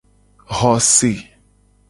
[0.57, 1.11] Xo se.